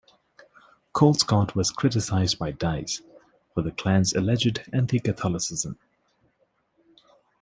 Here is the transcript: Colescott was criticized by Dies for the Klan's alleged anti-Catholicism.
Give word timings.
Colescott 0.93 1.53
was 1.53 1.69
criticized 1.69 2.39
by 2.39 2.49
Dies 2.49 3.03
for 3.53 3.61
the 3.61 3.69
Klan's 3.69 4.13
alleged 4.15 4.63
anti-Catholicism. 4.73 5.77